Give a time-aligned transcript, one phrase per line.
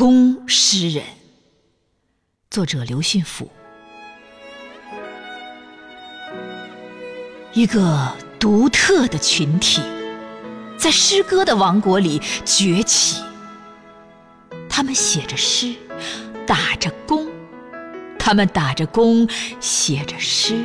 [0.00, 1.04] 工诗人，
[2.50, 3.50] 作者刘训甫。
[7.52, 9.82] 一个独特的群体，
[10.78, 13.22] 在诗歌的王国里崛起。
[14.70, 15.74] 他们写着诗，
[16.46, 17.26] 打着工；
[18.18, 19.28] 他们打着工，
[19.60, 20.64] 写着诗。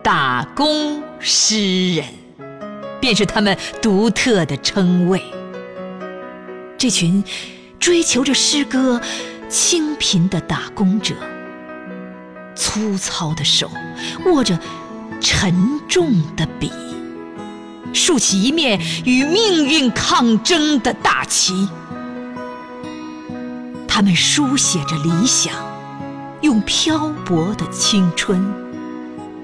[0.00, 2.06] 打工诗人，
[3.00, 5.20] 便是他们独特的称谓。
[6.84, 7.24] 这群
[7.80, 9.00] 追求着诗歌
[9.48, 11.14] 清贫的打工者，
[12.54, 13.70] 粗糙的手
[14.26, 14.60] 握着
[15.18, 16.70] 沉重的笔，
[17.94, 21.66] 竖起一面与命运抗争的大旗。
[23.88, 25.54] 他们书写着理想，
[26.42, 28.38] 用漂泊的青春；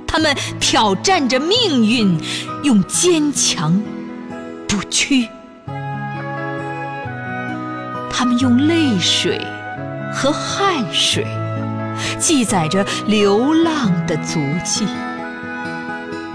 [0.06, 2.20] 他们挑战着命运，
[2.64, 3.82] 用坚强
[4.68, 5.26] 不屈。
[8.20, 9.40] 他们用泪水
[10.12, 11.26] 和汗水
[12.18, 14.86] 记载着流浪的足迹，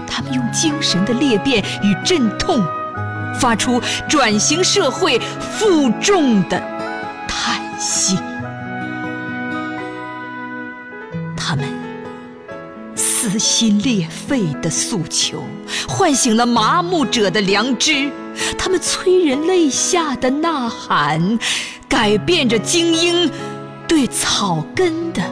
[0.04, 2.60] 他们用精神的裂变与阵痛，
[3.38, 6.60] 发出转型社会负重的
[7.28, 8.18] 叹息。
[11.36, 11.68] 他们
[12.96, 15.44] 撕心裂肺的诉求，
[15.86, 18.10] 唤醒了麻木者的良知；
[18.58, 21.38] 他们催人泪下的呐喊。
[21.88, 23.30] 改变着精英
[23.88, 25.22] 对草根的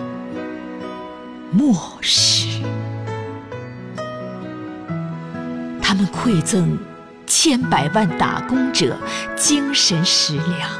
[1.50, 2.46] 漠视，
[5.82, 6.78] 他们馈赠
[7.26, 8.96] 千百万打工者
[9.36, 10.70] 精神食粮，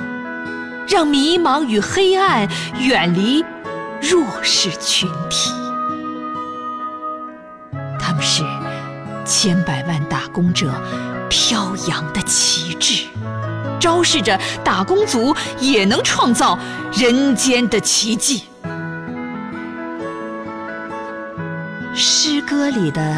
[0.89, 2.49] 让迷茫与黑暗
[2.81, 3.45] 远离
[4.01, 5.53] 弱势群体。
[8.01, 8.43] 他们是
[9.25, 10.73] 千百万打工者
[11.29, 13.05] 飘扬的旗帜。
[13.85, 16.59] 昭示着打工族也能创造
[16.95, 18.45] 人间的奇迹。
[21.95, 23.15] 诗歌里的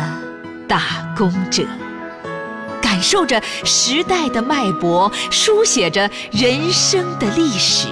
[0.66, 1.62] 打工者，
[2.82, 7.86] 感受着时代的脉搏，书写着人生的历史。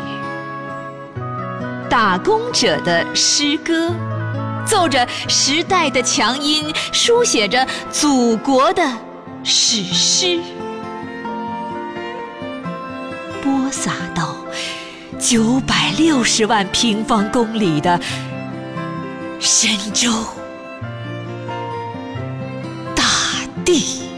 [1.89, 3.93] 打工者的诗歌，
[4.67, 8.85] 奏着时代的强音，书写着祖国的
[9.45, 10.41] 史诗。
[13.45, 14.35] 播撒到
[15.19, 18.01] 九百六十万平方公里的
[19.39, 20.11] 神州
[22.97, 23.05] 大
[23.67, 24.14] 地。